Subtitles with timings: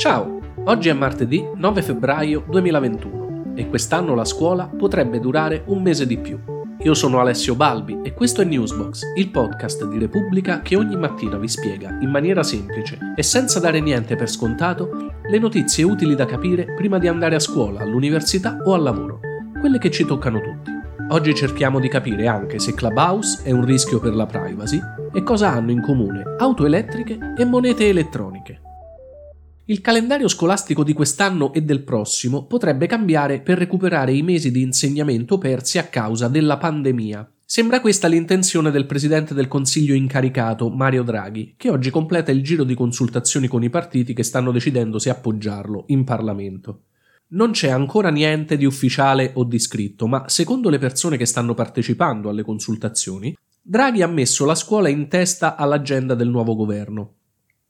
[0.00, 6.06] Ciao, oggi è martedì 9 febbraio 2021 e quest'anno la scuola potrebbe durare un mese
[6.06, 6.40] di più.
[6.78, 11.36] Io sono Alessio Balbi e questo è Newsbox, il podcast di Repubblica che ogni mattina
[11.36, 14.88] vi spiega in maniera semplice e senza dare niente per scontato
[15.22, 19.20] le notizie utili da capire prima di andare a scuola, all'università o al lavoro,
[19.60, 20.70] quelle che ci toccano tutti.
[21.10, 24.80] Oggi cerchiamo di capire anche se Clubhouse è un rischio per la privacy
[25.12, 28.62] e cosa hanno in comune auto elettriche e monete elettroniche.
[29.70, 34.62] Il calendario scolastico di quest'anno e del prossimo potrebbe cambiare per recuperare i mesi di
[34.62, 37.30] insegnamento persi a causa della pandemia.
[37.44, 42.64] Sembra questa l'intenzione del presidente del Consiglio incaricato, Mario Draghi, che oggi completa il giro
[42.64, 46.86] di consultazioni con i partiti che stanno decidendo se appoggiarlo in Parlamento.
[47.28, 51.54] Non c'è ancora niente di ufficiale o di scritto, ma secondo le persone che stanno
[51.54, 57.18] partecipando alle consultazioni, Draghi ha messo la scuola in testa all'agenda del nuovo governo.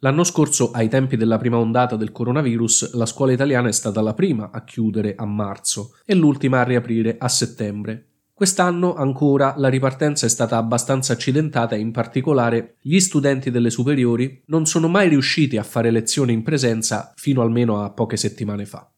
[0.00, 4.12] L'anno scorso, ai tempi della prima ondata del coronavirus, la scuola italiana è stata la
[4.12, 8.08] prima a chiudere a marzo e l'ultima a riaprire a settembre.
[8.34, 14.42] Quest'anno ancora la ripartenza è stata abbastanza accidentata e in particolare gli studenti delle superiori
[14.48, 18.90] non sono mai riusciti a fare lezioni in presenza fino almeno a poche settimane fa.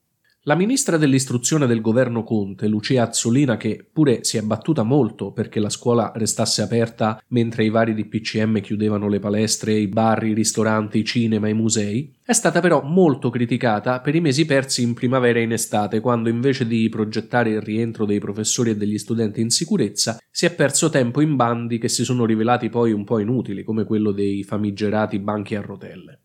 [0.49, 5.61] La ministra dell'istruzione del governo Conte, Lucia Azzolina, che pure si è battuta molto perché
[5.61, 11.01] la scuola restasse aperta mentre i vari DPCM chiudevano le palestre, i bar, i ristoranti,
[11.01, 15.39] i cinema, i musei, è stata però molto criticata per i mesi persi in primavera
[15.39, 19.51] e in estate, quando invece di progettare il rientro dei professori e degli studenti in
[19.51, 23.65] sicurezza, si è perso tempo in bandi che si sono rivelati poi un po' inutili,
[23.65, 26.21] come quello dei famigerati banchi a rotelle.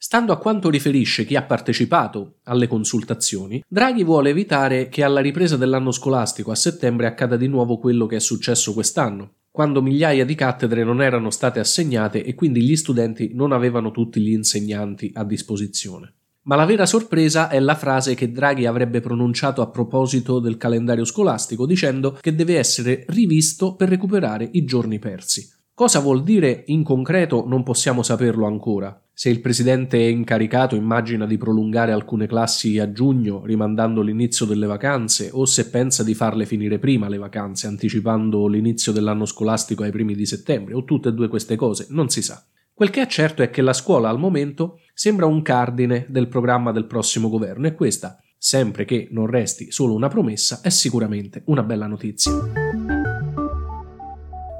[0.00, 5.56] Stando a quanto riferisce chi ha partecipato alle consultazioni, Draghi vuole evitare che alla ripresa
[5.56, 10.36] dell'anno scolastico a settembre accada di nuovo quello che è successo quest'anno, quando migliaia di
[10.36, 15.24] cattedre non erano state assegnate e quindi gli studenti non avevano tutti gli insegnanti a
[15.24, 16.12] disposizione.
[16.42, 21.04] Ma la vera sorpresa è la frase che Draghi avrebbe pronunciato a proposito del calendario
[21.04, 25.50] scolastico, dicendo che deve essere rivisto per recuperare i giorni persi.
[25.74, 28.96] Cosa vuol dire in concreto non possiamo saperlo ancora.
[29.20, 35.30] Se il presidente incaricato immagina di prolungare alcune classi a giugno rimandando l'inizio delle vacanze
[35.32, 40.14] o se pensa di farle finire prima le vacanze anticipando l'inizio dell'anno scolastico ai primi
[40.14, 42.46] di settembre o tutte e due queste cose, non si sa.
[42.72, 46.70] Quel che è certo è che la scuola al momento sembra un cardine del programma
[46.70, 51.64] del prossimo governo e questa, sempre che non resti solo una promessa, è sicuramente una
[51.64, 52.97] bella notizia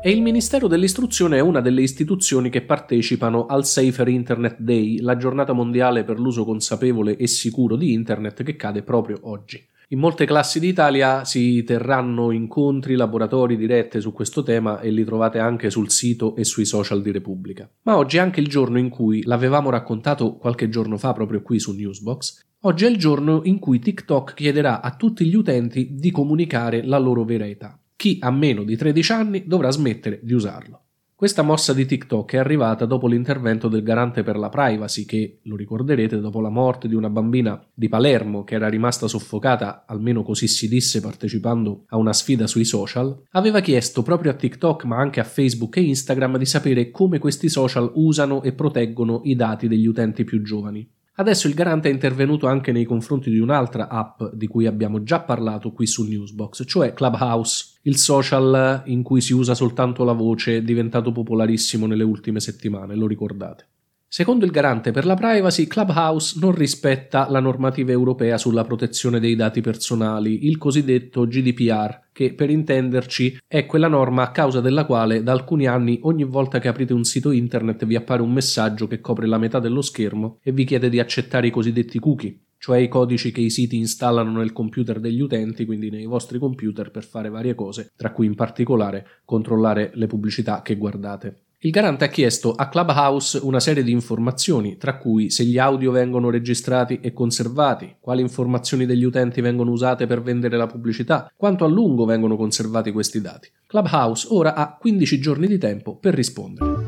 [0.08, 5.18] e il Ministero dell'Istruzione è una delle istituzioni che partecipano al Safer Internet Day, la
[5.18, 9.62] giornata mondiale per l'uso consapevole e sicuro di Internet che cade proprio oggi.
[9.88, 15.40] In molte classi d'Italia si terranno incontri, laboratori dirette su questo tema e li trovate
[15.40, 17.70] anche sul sito e sui social di Repubblica.
[17.82, 21.60] Ma oggi è anche il giorno in cui, l'avevamo raccontato qualche giorno fa proprio qui
[21.60, 26.10] su Newsbox, oggi è il giorno in cui TikTok chiederà a tutti gli utenti di
[26.10, 30.82] comunicare la loro vera età chi ha meno di 13 anni dovrà smettere di usarlo.
[31.16, 35.56] Questa mossa di TikTok è arrivata dopo l'intervento del garante per la privacy che, lo
[35.56, 40.46] ricorderete, dopo la morte di una bambina di Palermo che era rimasta soffocata, almeno così
[40.46, 45.18] si disse partecipando a una sfida sui social, aveva chiesto proprio a TikTok ma anche
[45.18, 49.88] a Facebook e Instagram di sapere come questi social usano e proteggono i dati degli
[49.88, 50.88] utenti più giovani.
[51.20, 55.20] Adesso il garante è intervenuto anche nei confronti di un'altra app di cui abbiamo già
[55.20, 60.62] parlato qui su Newsbox, cioè Clubhouse, il social in cui si usa soltanto la voce,
[60.62, 63.66] diventato popolarissimo nelle ultime settimane, lo ricordate.
[64.10, 69.36] Secondo il garante per la privacy, Clubhouse non rispetta la normativa europea sulla protezione dei
[69.36, 75.22] dati personali, il cosiddetto GDPR, che per intenderci è quella norma a causa della quale
[75.22, 79.02] da alcuni anni ogni volta che aprite un sito internet vi appare un messaggio che
[79.02, 82.88] copre la metà dello schermo e vi chiede di accettare i cosiddetti cookie, cioè i
[82.88, 87.28] codici che i siti installano nel computer degli utenti, quindi nei vostri computer per fare
[87.28, 91.42] varie cose, tra cui in particolare controllare le pubblicità che guardate.
[91.60, 95.90] Il garante ha chiesto a Clubhouse una serie di informazioni, tra cui se gli audio
[95.90, 101.64] vengono registrati e conservati, quali informazioni degli utenti vengono usate per vendere la pubblicità, quanto
[101.64, 103.50] a lungo vengono conservati questi dati.
[103.66, 106.86] Clubhouse ora ha 15 giorni di tempo per rispondere.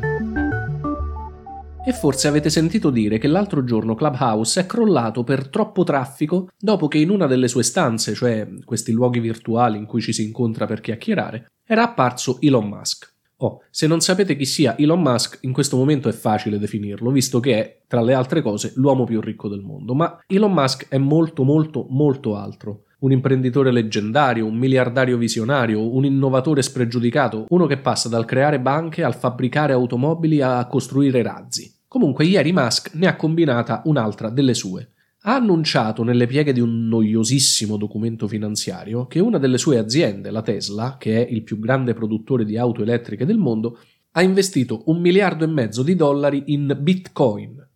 [1.85, 6.87] E forse avete sentito dire che l'altro giorno Clubhouse è crollato per troppo traffico dopo
[6.87, 10.67] che in una delle sue stanze, cioè questi luoghi virtuali in cui ci si incontra
[10.67, 13.19] per chiacchierare, era apparso Elon Musk.
[13.43, 17.41] Oh, se non sapete chi sia Elon Musk, in questo momento è facile definirlo, visto
[17.41, 19.95] che è, tra le altre cose, l'uomo più ricco del mondo.
[19.95, 22.85] Ma Elon Musk è molto, molto, molto altro.
[22.99, 29.03] Un imprenditore leggendario, un miliardario visionario, un innovatore spregiudicato, uno che passa dal creare banche
[29.03, 31.75] al fabbricare automobili a costruire razzi.
[31.89, 34.91] Comunque, ieri Musk ne ha combinata un'altra delle sue.
[35.23, 40.43] Ha annunciato nelle pieghe di un noiosissimo documento finanziario che una delle sue aziende, la
[40.43, 43.79] Tesla, che è il più grande produttore di auto elettriche del mondo,
[44.13, 47.69] ha investito un miliardo e mezzo di dollari in Bitcoin.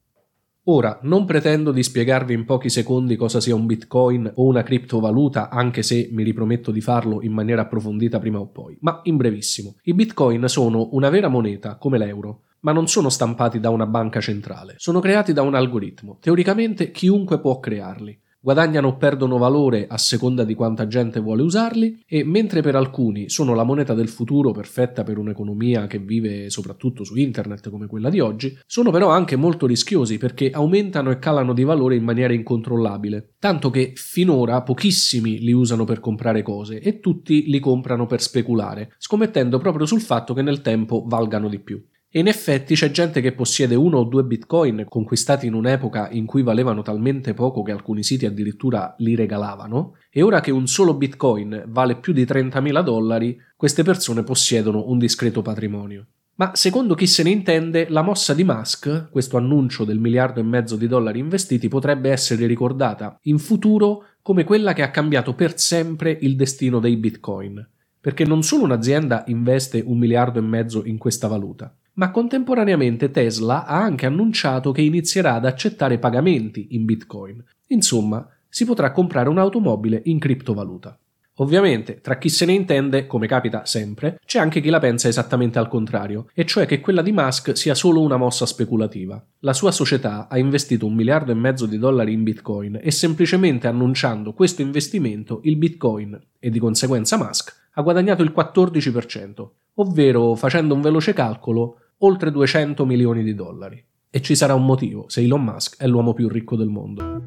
[0.67, 5.51] Ora, non pretendo di spiegarvi in pochi secondi cosa sia un Bitcoin o una criptovaluta,
[5.51, 9.77] anche se mi riprometto di farlo in maniera approfondita prima o poi, ma in brevissimo.
[9.83, 14.21] I Bitcoin sono una vera moneta, come l'euro, ma non sono stampati da una banca
[14.21, 16.19] centrale, sono creati da un algoritmo.
[16.21, 18.19] Teoricamente chiunque può crearli.
[18.41, 23.31] Guadagnano o perdono valore a seconda di quanta gente vuole usarli e mentre per alcuni
[23.31, 28.11] sono la moneta del futuro perfetta per un'economia che vive soprattutto su internet come quella
[28.11, 32.35] di oggi, sono però anche molto rischiosi perché aumentano e calano di valore in maniera
[32.35, 38.21] incontrollabile, tanto che finora pochissimi li usano per comprare cose e tutti li comprano per
[38.21, 41.83] speculare, scommettendo proprio sul fatto che nel tempo valgano di più.
[42.17, 46.27] E in effetti c'è gente che possiede uno o due bitcoin conquistati in un'epoca in
[46.27, 50.95] cui valevano talmente poco che alcuni siti addirittura li regalavano, e ora che un solo
[50.95, 56.07] bitcoin vale più di 30.000 dollari, queste persone possiedono un discreto patrimonio.
[56.37, 60.45] Ma secondo chi se ne intende, la mossa di Musk, questo annuncio del miliardo e
[60.45, 65.59] mezzo di dollari investiti, potrebbe essere ricordata in futuro come quella che ha cambiato per
[65.59, 67.71] sempre il destino dei bitcoin.
[68.01, 73.65] Perché non solo un'azienda investe un miliardo e mezzo in questa valuta, ma contemporaneamente Tesla
[73.65, 77.43] ha anche annunciato che inizierà ad accettare pagamenti in Bitcoin.
[77.69, 80.99] Insomma, si potrà comprare un'automobile in criptovaluta.
[81.39, 85.59] Ovviamente, tra chi se ne intende, come capita sempre, c'è anche chi la pensa esattamente
[85.59, 89.21] al contrario, e cioè che quella di Musk sia solo una mossa speculativa.
[89.41, 93.67] La sua società ha investito un miliardo e mezzo di dollari in Bitcoin e semplicemente
[93.67, 100.75] annunciando questo investimento il Bitcoin, e di conseguenza Musk, ha guadagnato il 14%, ovvero, facendo
[100.75, 103.83] un veloce calcolo, oltre 200 milioni di dollari.
[104.11, 107.25] E ci sarà un motivo se Elon Musk è l'uomo più ricco del mondo.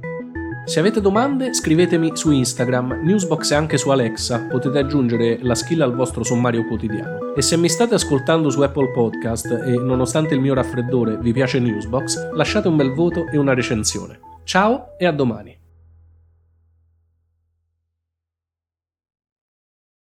[0.65, 5.81] Se avete domande scrivetemi su Instagram, Newsbox e anche su Alexa, potete aggiungere la skill
[5.81, 7.33] al vostro sommario quotidiano.
[7.35, 11.59] E se mi state ascoltando su Apple Podcast e nonostante il mio raffreddore vi piace
[11.59, 14.19] Newsbox, lasciate un bel voto e una recensione.
[14.43, 15.56] Ciao e a domani!